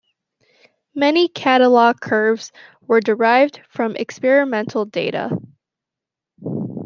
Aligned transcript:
Many 0.95 1.27
catalog 1.27 1.99
curves 1.99 2.51
were 2.87 3.01
derived 3.01 3.61
from 3.69 3.95
experimental 3.95 4.83
data. 4.83 5.37